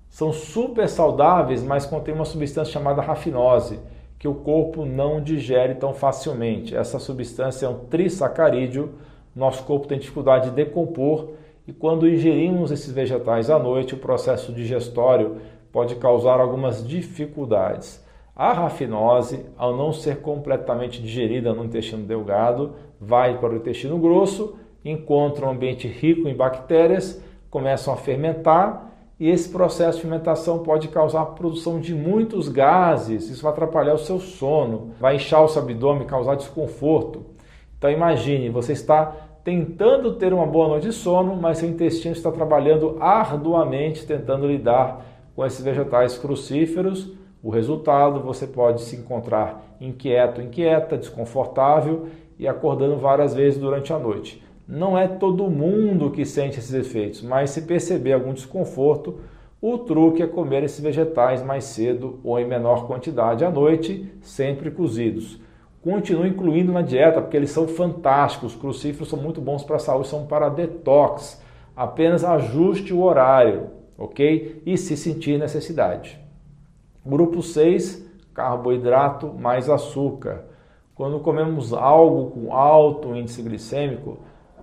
são 0.09 0.33
super 0.33 0.89
saudáveis, 0.89 1.63
mas 1.63 1.87
contêm 1.87 2.15
uma 2.15 2.25
substância 2.25 2.73
chamada 2.73 3.03
rafinose, 3.03 3.81
que 4.19 4.29
o 4.29 4.35
corpo 4.35 4.85
não 4.85 5.21
digere 5.21 5.75
tão 5.75 5.93
facilmente. 5.93 6.77
Essa 6.77 6.99
substância 6.99 7.67
é 7.67 7.69
um 7.69 7.87
trissacarídeo, 7.87 8.95
nosso 9.35 9.65
corpo 9.65 9.89
tem 9.89 9.99
dificuldade 9.99 10.51
de 10.51 10.57
decompor 10.57 11.31
e 11.67 11.73
quando 11.73 12.09
ingerimos 12.09 12.71
esses 12.71 12.93
vegetais 12.93 13.49
à 13.49 13.59
noite, 13.59 13.95
o 13.95 13.99
processo 13.99 14.53
digestório 14.53 15.39
pode 15.73 15.97
causar 15.97 16.39
algumas 16.39 16.87
dificuldades. 16.87 18.04
A 18.37 18.53
rafinose, 18.53 19.47
ao 19.57 19.77
não 19.77 19.93
ser 19.93 20.21
completamente 20.21 21.01
digerida 21.01 21.53
no 21.53 21.65
intestino 21.65 22.03
delgado, 22.03 22.75
vai 23.01 23.39
para 23.39 23.53
o 23.53 23.57
intestino 23.57 23.97
grosso, 23.99 24.57
encontra 24.85 25.47
um 25.47 25.51
ambiente 25.51 25.87
rico 25.87 26.29
em 26.29 26.35
bactérias, 26.35 27.23
começam 27.49 27.95
a 27.95 27.97
fermentar 27.97 28.93
e 29.21 29.31
esse 29.31 29.49
processo 29.49 29.99
de 29.99 30.03
fermentação 30.03 30.59
pode 30.65 30.89
causar 30.89 31.23
a 31.23 31.27
produção 31.27 31.79
de 31.79 31.95
muitos 31.95 32.49
gases, 32.49 33.31
isso 33.31 33.43
vai 33.43 33.53
atrapalhar 33.53 33.95
o 33.95 33.99
seu 33.99 34.19
sono, 34.19 34.91
vai 34.99 35.15
inchar 35.15 35.45
o 35.45 35.49
seu 35.49 35.63
abdômen, 35.63 36.05
causar 36.05 36.35
desconforto. 36.35 37.25
Então 37.79 37.89
imagine, 37.89 38.51
você 38.51 38.73
está 38.73 39.15
tentando 39.45 40.15
ter 40.15 40.33
uma 40.33 40.47
boa 40.47 40.67
noite 40.67 40.89
de 40.89 40.93
sono, 40.93 41.37
mas 41.37 41.59
seu 41.59 41.69
intestino 41.69 42.15
está 42.15 42.33
trabalhando 42.33 42.97
arduamente 42.99 44.05
tentando 44.05 44.49
lidar 44.49 45.05
com 45.37 45.47
esses 45.47 45.65
vegetais 45.65 46.19
crucíferos. 46.19 47.13
O 47.45 47.51
resultado, 47.51 48.21
você 48.21 48.47
pode 48.47 48.81
se 48.81 48.97
encontrar 48.97 49.77
inquieto, 49.79 50.41
inquieta, 50.41 50.97
desconfortável 50.97 52.07
e 52.39 52.49
acordando 52.49 52.97
várias 52.97 53.35
vezes 53.35 53.61
durante 53.61 53.93
a 53.93 53.99
noite. 53.99 54.43
Não 54.67 54.97
é 54.97 55.07
todo 55.07 55.51
mundo 55.51 56.11
que 56.11 56.25
sente 56.25 56.59
esses 56.59 56.73
efeitos, 56.73 57.21
mas 57.21 57.51
se 57.51 57.61
perceber 57.61 58.15
algum 58.15 58.33
desconforto, 58.33 59.21
o 59.61 59.77
truque 59.77 60.23
é 60.23 60.27
comer 60.27 60.63
esses 60.63 60.81
vegetais 60.81 61.43
mais 61.43 61.65
cedo 61.65 62.19
ou 62.25 62.41
em 62.41 62.47
menor 62.47 62.87
quantidade 62.87 63.45
à 63.45 63.51
noite, 63.51 64.11
sempre 64.23 64.71
cozidos. 64.71 65.39
Continue 65.83 66.31
incluindo 66.31 66.73
na 66.73 66.81
dieta, 66.81 67.21
porque 67.21 67.37
eles 67.37 67.51
são 67.51 67.69
fantásticos. 67.69 68.55
Os 68.55 68.59
crucíferos 68.59 69.11
são 69.11 69.19
muito 69.19 69.43
bons 69.43 69.63
para 69.63 69.77
a 69.77 69.81
saúde, 69.81 70.09
são 70.09 70.25
para 70.25 70.49
detox. 70.49 71.43
Apenas 71.77 72.25
ajuste 72.25 72.95
o 72.95 73.03
horário, 73.03 73.67
ok? 73.99 74.63
E 74.65 74.79
se 74.79 74.97
sentir 74.97 75.39
necessidade. 75.39 76.24
Grupo 77.07 77.43
6, 77.43 78.03
carboidrato 78.33 79.31
mais 79.39 79.69
açúcar. 79.69 80.47
Quando 80.95 81.21
comemos 81.21 81.75
algo 81.75 82.31
com 82.31 82.55
alto 82.55 83.15
índice 83.15 83.43
glicêmico, 83.43 84.17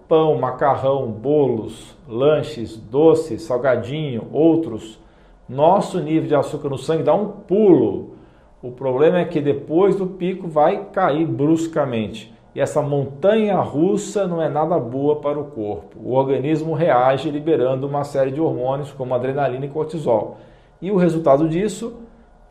pão, 0.08 0.40
macarrão, 0.40 1.12
bolos, 1.12 1.96
lanches, 2.08 2.76
doces, 2.76 3.44
salgadinho, 3.44 4.28
outros, 4.34 5.00
nosso 5.48 6.00
nível 6.00 6.28
de 6.28 6.34
açúcar 6.34 6.70
no 6.70 6.80
sangue 6.80 7.04
dá 7.04 7.14
um 7.14 7.28
pulo. 7.28 8.16
O 8.60 8.72
problema 8.72 9.20
é 9.20 9.26
que 9.26 9.40
depois 9.40 9.96
do 9.96 10.08
pico 10.08 10.48
vai 10.48 10.86
cair 10.86 11.28
bruscamente. 11.28 12.34
E 12.56 12.60
essa 12.60 12.82
montanha 12.82 13.58
russa 13.58 14.28
não 14.28 14.42
é 14.42 14.50
nada 14.50 14.80
boa 14.80 15.18
para 15.18 15.40
o 15.40 15.46
corpo. 15.46 16.00
O 16.04 16.14
organismo 16.14 16.74
reage 16.74 17.30
liberando 17.30 17.86
uma 17.86 18.04
série 18.04 18.32
de 18.32 18.42
hormônios 18.42 18.92
como 18.92 19.14
adrenalina 19.14 19.68
e 19.68 19.70
cortisol. 19.70 20.38
E 20.82 20.90
o 20.90 20.98
resultado 20.98 21.48
disso, 21.48 22.02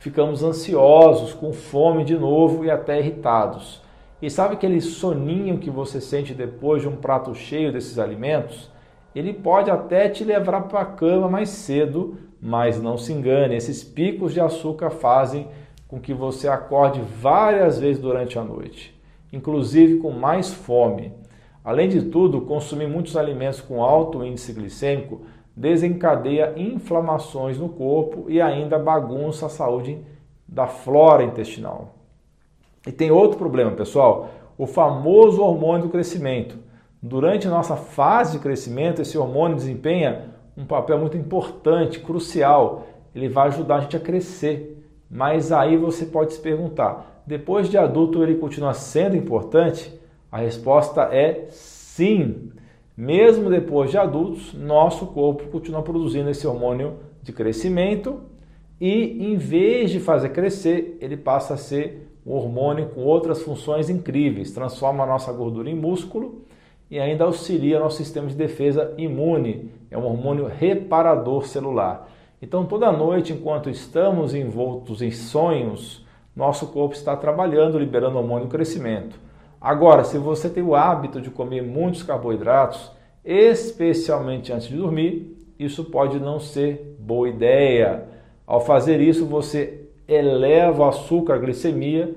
ficamos 0.01 0.43
ansiosos, 0.43 1.35
com 1.35 1.53
fome 1.53 2.05
de 2.05 2.19
novo 2.19 2.65
e 2.65 2.71
até 2.71 2.99
irritados. 2.99 3.81
E 4.21 4.29
sabe 4.29 4.55
aquele 4.55 4.81
soninho 4.81 5.59
que 5.59 5.71
você 5.71 6.01
sente 6.01 6.35
depois 6.35 6.83
de 6.83 6.89
um 6.89 6.97
prato 6.97 7.35
cheio 7.35 7.73
desses 7.73 7.99
alimentos? 7.99 8.71
Ele 9.15 9.33
pode 9.33 9.71
até 9.71 10.09
te 10.09 10.25
levar 10.25 10.63
para 10.63 10.81
a 10.81 10.85
cama 10.87 11.29
mais 11.29 11.51
cedo, 11.51 12.17
mas 12.41 12.81
não 12.81 12.97
se 12.97 13.13
engane, 13.13 13.55
esses 13.55 13.85
picos 13.85 14.33
de 14.33 14.41
açúcar 14.41 14.91
fazem 14.91 15.49
com 15.87 16.01
que 16.01 16.15
você 16.15 16.49
acorde 16.49 17.01
várias 17.21 17.79
vezes 17.79 18.01
durante 18.01 18.39
a 18.39 18.45
noite, 18.45 18.99
inclusive 19.33 19.99
com 19.99 20.11
mais 20.11 20.51
fome. 20.51 21.13
Além 21.63 21.89
de 21.89 22.03
tudo, 22.03 22.41
consumir 22.43 22.87
muitos 22.87 23.17
alimentos 23.17 23.61
com 23.61 23.83
alto 23.83 24.25
índice 24.25 24.53
glicêmico 24.55 25.23
desencadeia 25.57 26.55
inflamações 26.57 27.59
no 27.59 27.69
corpo 27.69 28.27
e 28.29 28.41
ainda 28.41 28.79
bagunça 28.79 29.47
a 29.47 29.51
saúde 29.51 29.99
da 30.47 30.67
flora 30.67 31.23
intestinal. 31.23 31.95
E 32.87 32.93
tem 32.93 33.11
outro 33.11 33.39
problema, 33.39 33.73
pessoal, 33.73 34.31
o 34.57 34.67
famoso 34.67 35.43
hormônio 35.43 35.87
do 35.87 35.93
crescimento. 35.93 36.59
Durante 37.03 37.47
a 37.47 37.51
nossa 37.51 37.77
fase 37.77 38.33
de 38.33 38.39
crescimento, 38.39 39.01
esse 39.01 39.17
hormônio 39.17 39.57
desempenha 39.57 40.31
um 40.57 40.65
papel 40.65 40.99
muito 40.99 41.17
importante, 41.17 42.01
crucial. 42.01 42.87
Ele 43.15 43.29
vai 43.29 43.49
ajudar 43.49 43.77
a 43.77 43.81
gente 43.81 43.97
a 43.97 44.01
crescer. 44.01 44.87
Mas 45.11 45.51
aí 45.51 45.77
você 45.77 46.07
pode 46.07 46.35
se 46.35 46.41
perguntar: 46.41 47.23
depois 47.27 47.69
de 47.69 47.79
adulto 47.79 48.23
ele 48.23 48.37
continua 48.37 48.75
sendo 48.75 49.17
importante? 49.17 49.99
A 50.31 50.39
resposta 50.39 51.03
é 51.13 51.47
sim. 51.49 52.53
Mesmo 53.01 53.49
depois 53.49 53.91
de 53.91 53.97
adultos, 53.97 54.53
nosso 54.53 55.07
corpo 55.07 55.49
continua 55.49 55.81
produzindo 55.81 56.29
esse 56.29 56.47
hormônio 56.47 56.97
de 57.23 57.33
crescimento 57.33 58.21
e, 58.79 59.25
em 59.25 59.39
vez 59.39 59.91
de 59.91 59.99
fazer 59.99 60.29
crescer, 60.29 60.99
ele 61.01 61.17
passa 61.17 61.55
a 61.55 61.57
ser 61.57 62.13
um 62.27 62.33
hormônio 62.33 62.91
com 62.91 63.01
outras 63.01 63.41
funções 63.41 63.89
incríveis, 63.89 64.53
transforma 64.53 65.05
a 65.05 65.07
nossa 65.07 65.33
gordura 65.33 65.71
em 65.71 65.75
músculo 65.75 66.43
e 66.91 67.01
ainda 67.01 67.25
auxilia 67.25 67.81
nosso 67.81 67.97
sistema 67.97 68.27
de 68.27 68.35
defesa 68.35 68.93
imune. 68.99 69.71
É 69.91 69.97
um 69.97 70.05
hormônio 70.05 70.45
reparador 70.45 71.47
celular. 71.47 72.07
Então, 72.43 72.67
toda 72.67 72.93
noite, 72.93 73.33
enquanto 73.33 73.71
estamos 73.71 74.35
envoltos 74.35 75.01
em 75.01 75.11
sonhos, 75.11 76.05
nosso 76.37 76.67
corpo 76.67 76.95
está 76.95 77.17
trabalhando, 77.17 77.79
liberando 77.79 78.19
hormônio 78.19 78.45
de 78.45 78.51
crescimento. 78.51 79.30
Agora, 79.61 80.05
se 80.05 80.17
você 80.17 80.49
tem 80.49 80.63
o 80.63 80.75
hábito 80.75 81.21
de 81.21 81.31
comer 81.31 81.63
muitos 81.63 82.03
carboidratos, 82.03 82.91
especialmente 83.23 84.53
antes 84.53 84.69
de 84.69 84.77
dormir, 84.77 85.37
isso 85.59 85.85
pode 85.85 86.19
não 86.19 86.41
ser 86.41 86.97
boa 86.99 87.29
ideia. 87.29 88.05
Ao 88.47 88.61
fazer 88.61 89.01
isso, 89.01 89.27
você 89.27 89.83
eleva 90.09 90.83
o 90.83 90.89
açúcar, 90.89 91.35
a 91.35 91.39
glicemia 91.39 92.15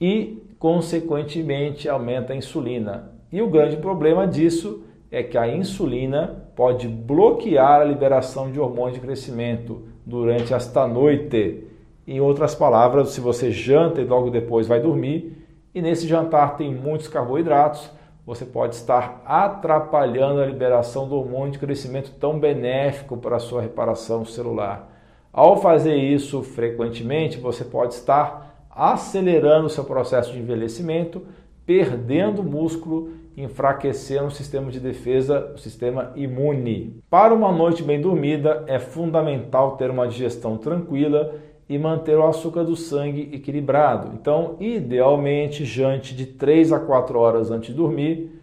e, 0.00 0.42
consequentemente, 0.58 1.88
aumenta 1.88 2.32
a 2.32 2.36
insulina. 2.36 3.12
E 3.30 3.40
o 3.40 3.48
grande 3.48 3.76
problema 3.76 4.26
disso 4.26 4.82
é 5.12 5.22
que 5.22 5.38
a 5.38 5.46
insulina 5.46 6.44
pode 6.56 6.88
bloquear 6.88 7.80
a 7.80 7.84
liberação 7.84 8.50
de 8.50 8.58
hormônio 8.58 8.94
de 8.94 9.00
crescimento 9.00 9.82
durante 10.04 10.52
esta 10.52 10.88
noite. 10.88 11.62
Em 12.06 12.20
outras 12.20 12.54
palavras, 12.54 13.10
se 13.10 13.20
você 13.20 13.52
janta 13.52 14.00
e 14.00 14.04
logo 14.04 14.28
depois 14.28 14.66
vai 14.66 14.80
dormir, 14.80 15.43
e 15.74 15.82
nesse 15.82 16.06
jantar 16.06 16.56
tem 16.56 16.72
muitos 16.72 17.08
carboidratos, 17.08 17.90
você 18.24 18.44
pode 18.44 18.74
estar 18.74 19.22
atrapalhando 19.26 20.40
a 20.40 20.46
liberação 20.46 21.08
do 21.08 21.16
hormônio 21.16 21.52
de 21.52 21.58
crescimento 21.58 22.12
tão 22.12 22.38
benéfico 22.38 23.16
para 23.16 23.36
a 23.36 23.40
sua 23.40 23.60
reparação 23.60 24.24
celular. 24.24 24.90
Ao 25.32 25.60
fazer 25.60 25.96
isso 25.96 26.42
frequentemente, 26.42 27.38
você 27.38 27.64
pode 27.64 27.94
estar 27.94 28.66
acelerando 28.70 29.66
o 29.66 29.70
seu 29.70 29.84
processo 29.84 30.32
de 30.32 30.38
envelhecimento, 30.38 31.26
perdendo 31.66 32.42
músculo, 32.42 33.10
enfraquecendo 33.36 34.26
o 34.26 34.30
sistema 34.30 34.70
de 34.70 34.78
defesa, 34.78 35.52
o 35.54 35.58
sistema 35.58 36.12
imune. 36.14 37.02
Para 37.10 37.34
uma 37.34 37.50
noite 37.50 37.82
bem 37.82 38.00
dormida, 38.00 38.64
é 38.68 38.78
fundamental 38.78 39.76
ter 39.76 39.90
uma 39.90 40.06
digestão 40.06 40.56
tranquila 40.56 41.34
e 41.68 41.78
manter 41.78 42.16
o 42.16 42.26
açúcar 42.26 42.62
do 42.64 42.76
sangue 42.76 43.30
equilibrado. 43.32 44.12
Então, 44.14 44.56
idealmente, 44.60 45.64
jante 45.64 46.14
de 46.14 46.26
3 46.26 46.72
a 46.72 46.78
4 46.78 47.18
horas 47.18 47.50
antes 47.50 47.68
de 47.68 47.74
dormir. 47.74 48.40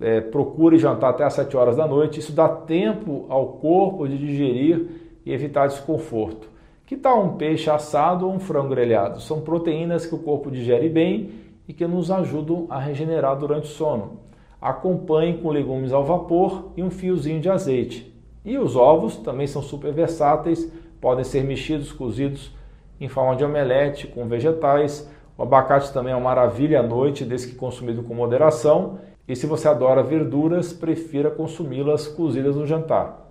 É, 0.00 0.20
procure 0.20 0.78
jantar 0.78 1.10
até 1.10 1.24
as 1.24 1.32
7 1.32 1.56
horas 1.56 1.76
da 1.76 1.86
noite. 1.86 2.20
Isso 2.20 2.32
dá 2.32 2.48
tempo 2.48 3.24
ao 3.28 3.54
corpo 3.54 4.06
de 4.06 4.18
digerir 4.18 4.86
e 5.24 5.32
evitar 5.32 5.66
desconforto. 5.66 6.48
Que 6.86 6.96
tal 6.96 7.22
um 7.22 7.36
peixe 7.36 7.68
assado 7.68 8.26
ou 8.26 8.32
um 8.32 8.38
frango 8.38 8.70
grelhado? 8.70 9.20
São 9.20 9.40
proteínas 9.40 10.06
que 10.06 10.14
o 10.14 10.18
corpo 10.18 10.50
digere 10.50 10.88
bem 10.88 11.30
e 11.66 11.72
que 11.72 11.86
nos 11.86 12.10
ajudam 12.10 12.66
a 12.70 12.78
regenerar 12.78 13.36
durante 13.36 13.64
o 13.64 13.72
sono. 13.72 14.20
Acompanhe 14.60 15.38
com 15.38 15.50
legumes 15.50 15.92
ao 15.92 16.04
vapor 16.04 16.72
e 16.76 16.82
um 16.82 16.90
fiozinho 16.90 17.40
de 17.40 17.50
azeite. 17.50 18.14
E 18.44 18.56
os 18.56 18.74
ovos 18.74 19.16
também 19.18 19.46
são 19.46 19.60
super 19.60 19.92
versáteis 19.92 20.72
podem 21.00 21.24
ser 21.24 21.44
mexidos, 21.44 21.92
cozidos 21.92 22.54
em 23.00 23.08
forma 23.08 23.36
de 23.36 23.44
omelete 23.44 24.06
com 24.06 24.26
vegetais. 24.26 25.10
O 25.36 25.42
abacate 25.42 25.92
também 25.92 26.12
é 26.12 26.16
uma 26.16 26.24
maravilha 26.24 26.80
à 26.80 26.82
noite, 26.82 27.24
desde 27.24 27.48
que 27.48 27.54
consumido 27.54 28.02
com 28.02 28.14
moderação. 28.14 28.98
E 29.26 29.36
se 29.36 29.46
você 29.46 29.68
adora 29.68 30.02
verduras, 30.02 30.72
prefira 30.72 31.30
consumi-las 31.30 32.08
cozidas 32.08 32.56
no 32.56 32.66
jantar. 32.66 33.26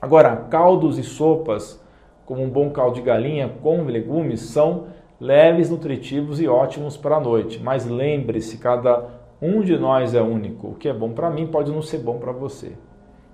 Agora, 0.00 0.36
caldos 0.36 0.98
e 0.98 1.02
sopas, 1.02 1.82
como 2.26 2.42
um 2.42 2.48
bom 2.48 2.70
caldo 2.70 2.96
de 2.96 3.02
galinha 3.02 3.48
com 3.62 3.84
legumes, 3.84 4.40
são 4.40 4.88
leves, 5.18 5.70
nutritivos 5.70 6.40
e 6.40 6.46
ótimos 6.46 6.96
para 6.96 7.16
a 7.16 7.20
noite. 7.20 7.58
Mas 7.62 7.86
lembre-se, 7.86 8.58
cada 8.58 9.06
um 9.40 9.62
de 9.62 9.76
nós 9.78 10.14
é 10.14 10.22
único. 10.22 10.68
O 10.68 10.74
que 10.74 10.88
é 10.88 10.92
bom 10.92 11.12
para 11.12 11.30
mim 11.30 11.46
pode 11.46 11.72
não 11.72 11.82
ser 11.82 11.98
bom 11.98 12.18
para 12.18 12.32
você. 12.32 12.72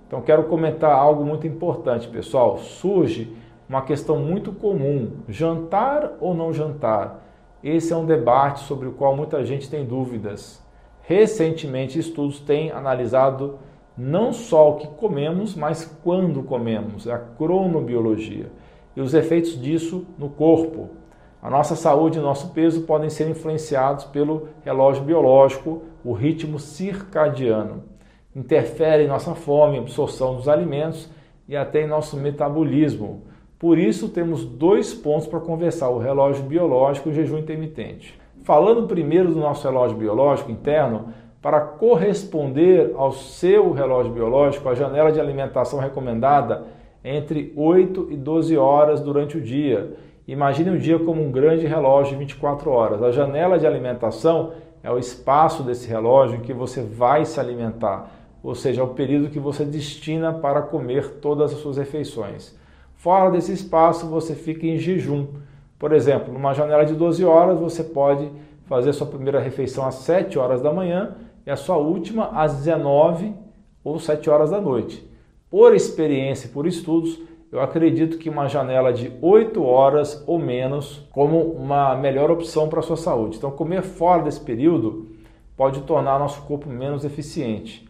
Então, 0.07 0.21
quero 0.21 0.43
comentar 0.45 0.91
algo 0.91 1.23
muito 1.23 1.45
importante, 1.45 2.07
pessoal. 2.07 2.57
Surge 2.57 3.33
uma 3.71 3.81
questão 3.83 4.17
muito 4.17 4.51
comum: 4.51 5.13
jantar 5.29 6.17
ou 6.19 6.33
não 6.33 6.51
jantar? 6.51 7.25
Esse 7.63 7.93
é 7.93 7.95
um 7.95 8.05
debate 8.05 8.61
sobre 8.61 8.85
o 8.85 8.91
qual 8.91 9.15
muita 9.15 9.45
gente 9.45 9.69
tem 9.69 9.85
dúvidas. 9.85 10.61
Recentemente, 11.03 11.97
estudos 11.97 12.41
têm 12.41 12.69
analisado 12.71 13.59
não 13.97 14.33
só 14.33 14.71
o 14.71 14.75
que 14.75 14.87
comemos, 14.87 15.55
mas 15.55 15.85
quando 16.03 16.43
comemos, 16.43 17.07
a 17.07 17.17
cronobiologia 17.17 18.51
e 18.93 18.99
os 18.99 19.13
efeitos 19.13 19.59
disso 19.59 20.05
no 20.17 20.29
corpo. 20.29 20.89
A 21.41 21.49
nossa 21.49 21.75
saúde 21.75 22.19
e 22.19 22.21
nosso 22.21 22.49
peso 22.49 22.81
podem 22.81 23.09
ser 23.09 23.29
influenciados 23.29 24.03
pelo 24.05 24.49
relógio 24.65 25.03
biológico, 25.03 25.83
o 26.03 26.11
ritmo 26.11 26.59
circadiano. 26.59 27.83
Interfere 28.35 29.03
em 29.03 29.07
nossa 29.07 29.33
fome, 29.33 29.77
absorção 29.77 30.35
dos 30.35 30.49
alimentos 30.49 31.09
e 31.47 31.55
até 31.55 31.83
em 31.83 31.87
nosso 31.87 32.17
metabolismo. 32.17 33.31
Por 33.61 33.77
isso, 33.77 34.09
temos 34.09 34.43
dois 34.43 34.91
pontos 34.91 35.27
para 35.27 35.39
conversar: 35.39 35.87
o 35.89 35.99
relógio 35.99 36.43
biológico 36.43 37.09
e 37.09 37.11
o 37.11 37.13
jejum 37.13 37.37
intermitente. 37.37 38.19
Falando 38.41 38.87
primeiro 38.87 39.31
do 39.31 39.39
nosso 39.39 39.67
relógio 39.67 39.95
biológico 39.95 40.49
interno, 40.49 41.13
para 41.39 41.61
corresponder 41.61 42.91
ao 42.95 43.11
seu 43.11 43.71
relógio 43.71 44.11
biológico, 44.11 44.67
a 44.67 44.73
janela 44.73 45.11
de 45.11 45.19
alimentação 45.19 45.77
recomendada 45.77 46.63
é 47.03 47.15
entre 47.15 47.53
8 47.55 48.07
e 48.09 48.17
12 48.17 48.57
horas 48.57 48.99
durante 48.99 49.37
o 49.37 49.41
dia. 49.41 49.95
Imagine 50.27 50.71
o 50.71 50.79
dia 50.79 50.97
como 50.97 51.21
um 51.21 51.31
grande 51.31 51.67
relógio 51.67 52.13
de 52.13 52.19
24 52.19 52.71
horas. 52.71 53.03
A 53.03 53.11
janela 53.11 53.59
de 53.59 53.67
alimentação 53.67 54.53
é 54.81 54.89
o 54.89 54.97
espaço 54.97 55.61
desse 55.61 55.87
relógio 55.87 56.37
em 56.37 56.41
que 56.41 56.51
você 56.51 56.81
vai 56.81 57.25
se 57.25 57.39
alimentar, 57.39 58.09
ou 58.41 58.55
seja, 58.55 58.81
é 58.81 58.83
o 58.83 58.87
período 58.87 59.29
que 59.29 59.39
você 59.39 59.63
destina 59.63 60.33
para 60.33 60.63
comer 60.63 61.19
todas 61.21 61.53
as 61.53 61.59
suas 61.59 61.77
refeições. 61.77 62.59
Fora 63.01 63.31
desse 63.31 63.51
espaço, 63.51 64.05
você 64.05 64.35
fica 64.35 64.67
em 64.67 64.77
jejum. 64.77 65.25
Por 65.79 65.91
exemplo, 65.91 66.31
numa 66.31 66.53
janela 66.53 66.85
de 66.85 66.93
12 66.93 67.25
horas, 67.25 67.59
você 67.59 67.83
pode 67.83 68.31
fazer 68.65 68.93
sua 68.93 69.07
primeira 69.07 69.39
refeição 69.39 69.87
às 69.87 69.95
7 69.95 70.37
horas 70.37 70.61
da 70.61 70.71
manhã 70.71 71.15
e 71.43 71.49
a 71.49 71.55
sua 71.55 71.77
última 71.77 72.27
às 72.27 72.57
19 72.57 73.33
ou 73.83 73.97
7 73.97 74.29
horas 74.29 74.51
da 74.51 74.61
noite. 74.61 75.03
Por 75.49 75.73
experiência 75.73 76.45
e 76.45 76.51
por 76.51 76.67
estudos, 76.67 77.19
eu 77.51 77.59
acredito 77.59 78.19
que 78.19 78.29
uma 78.29 78.47
janela 78.47 78.93
de 78.93 79.11
8 79.19 79.63
horas 79.63 80.23
ou 80.27 80.37
menos 80.37 81.03
como 81.11 81.41
uma 81.41 81.95
melhor 81.95 82.29
opção 82.29 82.69
para 82.69 82.81
a 82.81 82.83
sua 82.83 82.97
saúde. 82.97 83.37
Então, 83.37 83.49
comer 83.49 83.81
fora 83.81 84.21
desse 84.21 84.41
período 84.41 85.07
pode 85.57 85.81
tornar 85.81 86.19
nosso 86.19 86.43
corpo 86.43 86.69
menos 86.69 87.03
eficiente. 87.03 87.89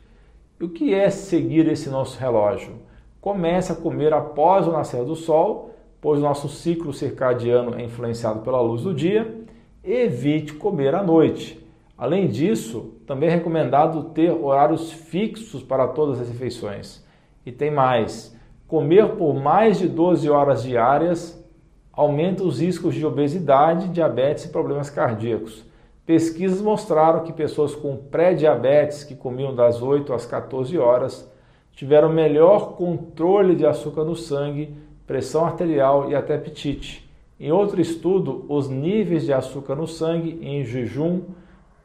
E 0.57 0.63
o 0.63 0.69
que 0.69 0.93
é 0.93 1.09
seguir 1.09 1.67
esse 1.67 1.89
nosso 1.89 2.17
relógio? 2.17 2.89
Comece 3.21 3.71
a 3.71 3.75
comer 3.75 4.11
após 4.11 4.67
o 4.67 4.71
nascer 4.71 5.05
do 5.05 5.15
sol, 5.15 5.69
pois 6.01 6.19
o 6.19 6.23
nosso 6.23 6.49
ciclo 6.49 6.91
circadiano 6.91 7.75
é 7.75 7.83
influenciado 7.83 8.39
pela 8.39 8.59
luz 8.59 8.81
do 8.81 8.93
dia. 8.93 9.45
Evite 9.83 10.53
comer 10.53 10.95
à 10.95 11.03
noite. 11.03 11.63
Além 11.95 12.27
disso, 12.27 12.95
também 13.05 13.29
é 13.29 13.33
recomendado 13.33 14.05
ter 14.05 14.31
horários 14.31 14.91
fixos 14.91 15.61
para 15.61 15.87
todas 15.87 16.19
as 16.19 16.27
refeições. 16.27 17.05
E 17.45 17.51
tem 17.51 17.69
mais: 17.69 18.35
comer 18.67 19.09
por 19.09 19.35
mais 19.35 19.77
de 19.77 19.87
12 19.87 20.27
horas 20.27 20.63
diárias 20.63 21.39
aumenta 21.93 22.43
os 22.43 22.59
riscos 22.59 22.95
de 22.95 23.05
obesidade, 23.05 23.89
diabetes 23.89 24.45
e 24.45 24.49
problemas 24.49 24.89
cardíacos. 24.89 25.63
Pesquisas 26.05 26.61
mostraram 26.61 27.23
que 27.23 27.31
pessoas 27.31 27.75
com 27.75 27.95
pré-diabetes 27.95 29.03
que 29.03 29.13
comiam 29.13 29.53
das 29.53 29.81
8 29.81 30.11
às 30.11 30.25
14 30.25 30.75
horas 30.79 31.30
tiveram 31.75 32.09
melhor 32.09 32.73
controle 32.73 33.55
de 33.55 33.65
açúcar 33.65 34.03
no 34.03 34.15
sangue, 34.15 34.75
pressão 35.07 35.45
arterial 35.45 36.09
e 36.09 36.15
até 36.15 36.35
apetite. 36.35 37.09
Em 37.39 37.51
outro 37.51 37.81
estudo, 37.81 38.45
os 38.47 38.69
níveis 38.69 39.25
de 39.25 39.33
açúcar 39.33 39.75
no 39.75 39.87
sangue 39.87 40.39
em 40.41 40.63
jejum 40.63 41.21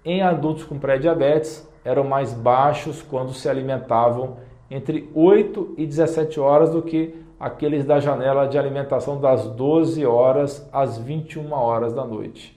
em 0.04 0.22
adultos 0.22 0.64
com 0.64 0.78
pré-diabetes 0.78 1.68
eram 1.84 2.04
mais 2.04 2.32
baixos 2.32 3.02
quando 3.02 3.32
se 3.32 3.48
alimentavam 3.48 4.36
entre 4.70 5.08
8 5.14 5.74
e 5.76 5.86
17 5.86 6.38
horas 6.38 6.70
do 6.70 6.82
que 6.82 7.14
aqueles 7.38 7.84
da 7.84 8.00
janela 8.00 8.46
de 8.46 8.58
alimentação 8.58 9.20
das 9.20 9.46
12 9.46 10.04
horas 10.04 10.68
às 10.72 10.98
21 10.98 11.52
horas 11.52 11.92
da 11.92 12.04
noite. 12.04 12.56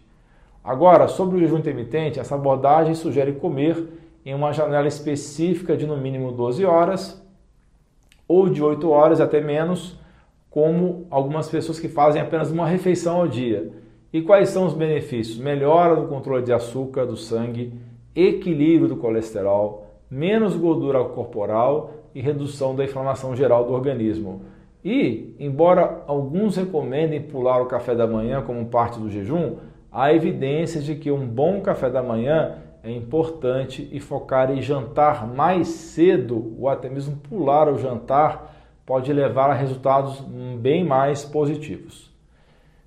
Agora, 0.63 1.07
sobre 1.07 1.37
o 1.37 1.39
jejum 1.39 1.57
intermitente, 1.57 2.19
essa 2.19 2.35
abordagem 2.35 2.93
sugere 2.93 3.33
comer 3.33 3.87
em 4.25 4.33
uma 4.33 4.51
janela 4.51 4.87
específica 4.87 5.75
de 5.75 5.87
no 5.87 5.97
mínimo 5.97 6.31
12 6.31 6.65
horas 6.65 7.18
ou 8.29 8.47
de 8.47 8.63
8 8.63 8.87
horas 8.87 9.19
até 9.19 9.41
menos, 9.41 9.99
como 10.51 11.07
algumas 11.09 11.49
pessoas 11.49 11.79
que 11.79 11.89
fazem 11.89 12.21
apenas 12.21 12.51
uma 12.51 12.67
refeição 12.67 13.17
ao 13.17 13.27
dia. 13.27 13.71
E 14.13 14.21
quais 14.21 14.49
são 14.49 14.67
os 14.67 14.73
benefícios? 14.73 15.39
Melhora 15.39 15.95
do 15.95 16.07
controle 16.07 16.43
de 16.43 16.53
açúcar 16.53 17.05
do 17.05 17.17
sangue, 17.17 17.73
equilíbrio 18.15 18.87
do 18.87 18.97
colesterol, 18.97 19.87
menos 20.09 20.55
gordura 20.55 21.03
corporal 21.03 21.91
e 22.13 22.21
redução 22.21 22.75
da 22.75 22.83
inflamação 22.83 23.35
geral 23.35 23.65
do 23.65 23.73
organismo. 23.73 24.43
E, 24.85 25.35
embora 25.39 26.03
alguns 26.05 26.55
recomendem 26.55 27.21
pular 27.21 27.61
o 27.61 27.65
café 27.65 27.95
da 27.95 28.07
manhã 28.07 28.41
como 28.43 28.65
parte 28.67 28.99
do 28.99 29.09
jejum, 29.09 29.57
há 29.91 30.13
evidências 30.13 30.83
de 30.83 30.95
que 30.95 31.11
um 31.11 31.27
bom 31.27 31.61
café 31.61 31.89
da 31.89 32.01
manhã 32.01 32.57
é 32.83 32.91
importante 32.91 33.87
e 33.91 33.99
focar 33.99 34.51
em 34.51 34.61
jantar 34.61 35.27
mais 35.27 35.67
cedo 35.67 36.55
ou 36.57 36.69
até 36.69 36.89
mesmo 36.89 37.17
pular 37.17 37.67
o 37.67 37.77
jantar 37.77 38.55
pode 38.85 39.11
levar 39.11 39.49
a 39.49 39.53
resultados 39.53 40.21
bem 40.59 40.83
mais 40.83 41.23
positivos. 41.23 42.09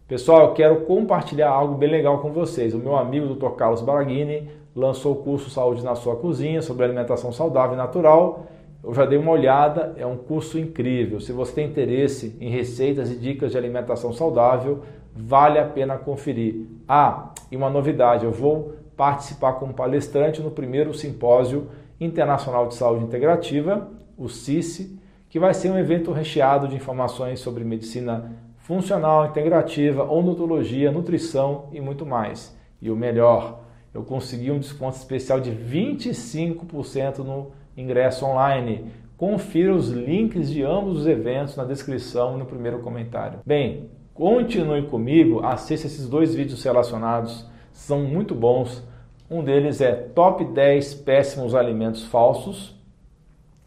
Pessoal, 0.08 0.48
eu 0.48 0.52
quero 0.52 0.80
compartilhar 0.82 1.48
algo 1.48 1.74
bem 1.74 1.90
legal 1.90 2.18
com 2.18 2.32
vocês. 2.32 2.74
O 2.74 2.78
meu 2.78 2.96
amigo 2.96 3.34
Dr. 3.34 3.50
Carlos 3.50 3.80
Baraghini 3.80 4.48
lançou 4.74 5.12
o 5.12 5.16
curso 5.16 5.48
Saúde 5.48 5.84
na 5.84 5.94
Sua 5.94 6.16
Cozinha 6.16 6.60
sobre 6.60 6.84
alimentação 6.84 7.32
saudável 7.32 7.74
e 7.74 7.78
natural. 7.78 8.46
Eu 8.82 8.92
já 8.92 9.04
dei 9.04 9.16
uma 9.16 9.30
olhada, 9.30 9.94
é 9.96 10.04
um 10.04 10.16
curso 10.16 10.58
incrível. 10.58 11.20
Se 11.20 11.32
você 11.32 11.54
tem 11.54 11.68
interesse 11.68 12.36
em 12.40 12.50
receitas 12.50 13.10
e 13.10 13.16
dicas 13.16 13.52
de 13.52 13.58
alimentação 13.58 14.12
saudável, 14.12 14.82
vale 15.14 15.58
a 15.58 15.64
pena 15.64 15.96
conferir. 15.96 16.66
Ah, 16.88 17.30
e 17.50 17.56
uma 17.56 17.70
novidade, 17.70 18.24
eu 18.24 18.32
vou 18.32 18.81
participar 18.96 19.54
como 19.54 19.74
palestrante 19.74 20.42
no 20.42 20.50
primeiro 20.50 20.92
simpósio 20.94 21.68
internacional 22.00 22.68
de 22.68 22.74
saúde 22.74 23.04
integrativa, 23.04 23.88
o 24.16 24.28
CICE, 24.28 24.98
que 25.28 25.38
vai 25.38 25.54
ser 25.54 25.70
um 25.70 25.78
evento 25.78 26.12
recheado 26.12 26.68
de 26.68 26.76
informações 26.76 27.40
sobre 27.40 27.64
medicina 27.64 28.32
funcional, 28.58 29.26
integrativa, 29.26 30.04
odontologia, 30.04 30.92
nutrição 30.92 31.68
e 31.72 31.80
muito 31.80 32.06
mais. 32.06 32.56
E 32.80 32.90
o 32.90 32.96
melhor, 32.96 33.60
eu 33.94 34.02
consegui 34.02 34.50
um 34.50 34.58
desconto 34.58 34.96
especial 34.96 35.40
de 35.40 35.50
25% 35.50 37.18
no 37.18 37.52
ingresso 37.76 38.24
online. 38.24 38.86
Confira 39.16 39.74
os 39.74 39.88
links 39.90 40.50
de 40.50 40.62
ambos 40.62 41.00
os 41.00 41.06
eventos 41.06 41.56
na 41.56 41.64
descrição 41.64 42.34
e 42.34 42.38
no 42.38 42.46
primeiro 42.46 42.80
comentário. 42.80 43.40
Bem, 43.44 43.90
continue 44.14 44.82
comigo, 44.82 45.44
assista 45.44 45.86
esses 45.86 46.08
dois 46.08 46.34
vídeos 46.34 46.62
relacionados, 46.62 47.46
são 47.72 48.00
muito 48.00 48.34
bons. 48.34 48.82
Um 49.30 49.42
deles 49.42 49.80
é 49.80 49.92
Top 49.92 50.44
10 50.44 50.94
Péssimos 50.94 51.54
Alimentos 51.54 52.04
Falsos, 52.04 52.74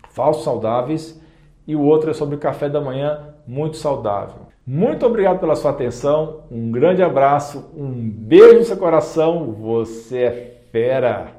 Falsos 0.09 0.43
Saudáveis, 0.43 1.21
e 1.67 1.75
o 1.75 1.81
outro 1.81 2.11
é 2.11 2.13
sobre 2.13 2.35
o 2.35 2.39
café 2.39 2.69
da 2.69 2.79
manhã 2.79 3.33
muito 3.47 3.77
saudável. 3.77 4.47
Muito 4.65 5.05
obrigado 5.05 5.39
pela 5.39 5.55
sua 5.55 5.71
atenção, 5.71 6.43
um 6.49 6.71
grande 6.71 7.03
abraço, 7.03 7.71
um 7.75 8.09
beijo 8.09 8.59
no 8.59 8.63
seu 8.63 8.77
coração, 8.77 9.51
você 9.51 10.17
é 10.23 10.61
fera! 10.71 11.34